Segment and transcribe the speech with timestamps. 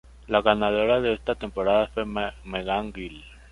[0.27, 3.23] La ganadora de esta temporada fue Meghan Gill.